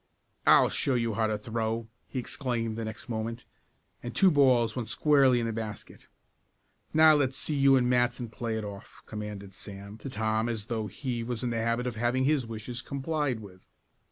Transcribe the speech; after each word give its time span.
"I'll 0.47 0.69
show 0.69 0.95
you 0.95 1.13
how 1.13 1.27
to 1.27 1.37
throw!" 1.37 1.87
he 2.07 2.17
exclaimed 2.17 2.75
the 2.75 2.85
next 2.85 3.07
moment, 3.07 3.45
and 4.01 4.15
two 4.15 4.31
balls 4.31 4.75
went 4.75 4.89
squarely 4.89 5.39
in 5.39 5.45
the 5.45 5.53
basket. 5.53 6.07
"Now, 6.91 7.13
let's 7.13 7.37
see 7.37 7.53
you 7.53 7.75
and 7.75 7.87
Matson 7.87 8.27
play 8.29 8.57
it 8.57 8.63
off," 8.65 9.03
commanded 9.05 9.53
Sam 9.53 9.99
to 9.99 10.09
Tom 10.09 10.49
as 10.49 10.65
though 10.65 10.87
he 10.87 11.21
was 11.21 11.43
in 11.43 11.51
the 11.51 11.57
habit 11.61 11.85
of 11.85 11.97
having 11.97 12.23
his 12.23 12.47
wishes 12.47 12.81
complied 12.81 13.41
with. 13.41 13.67